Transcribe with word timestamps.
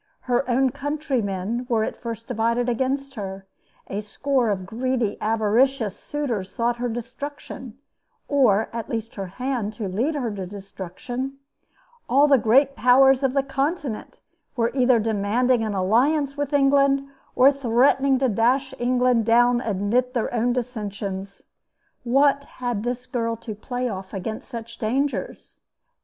Her 0.21 0.49
own 0.49 0.71
countrymen 0.71 1.67
were 1.69 1.83
at 1.83 1.95
first 1.95 2.25
divided 2.27 2.67
against 2.67 3.13
her; 3.13 3.45
a 3.85 4.01
score 4.01 4.49
of 4.49 4.65
greedy, 4.65 5.15
avaricious 5.21 5.95
suitors 5.95 6.49
sought 6.51 6.77
her 6.77 6.89
destruction, 6.89 7.77
or 8.27 8.67
at 8.73 8.89
least 8.89 9.13
her 9.13 9.27
hand 9.27 9.73
to 9.73 9.87
lead 9.87 10.15
her 10.15 10.33
to 10.33 10.47
destruction; 10.47 11.37
all 12.09 12.27
the 12.27 12.39
great 12.39 12.75
powers 12.75 13.21
of 13.21 13.33
the 13.33 13.43
Continent 13.43 14.21
were 14.55 14.71
either 14.73 14.97
demanding 14.97 15.63
an 15.63 15.75
alliance 15.75 16.35
with 16.35 16.51
England 16.51 17.07
or 17.35 17.51
threatening 17.51 18.17
to 18.17 18.27
dash 18.27 18.73
England 18.79 19.23
down 19.25 19.61
amid 19.63 20.15
their 20.15 20.33
own 20.33 20.51
dissensions. 20.51 21.43
What 22.03 22.45
had 22.45 22.81
this 22.81 23.05
girl 23.05 23.35
to 23.35 23.53
play 23.53 23.87
off 23.87 24.15
against 24.15 24.47
such 24.49 24.79
dangers? 24.79 25.59